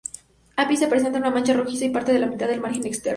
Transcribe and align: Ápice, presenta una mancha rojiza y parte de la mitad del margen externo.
Ápice, 0.55 0.87
presenta 0.87 1.19
una 1.19 1.29
mancha 1.29 1.53
rojiza 1.53 1.85
y 1.85 1.91
parte 1.91 2.11
de 2.11 2.17
la 2.17 2.25
mitad 2.25 2.47
del 2.47 2.59
margen 2.59 2.87
externo. 2.87 3.09